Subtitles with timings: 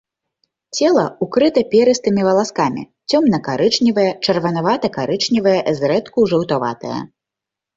[0.77, 6.97] Цела ўкрыта перыстымі валаскамі, цёмна-карычневае, чырванавата-карычневае, зрэдку жаўтаватае.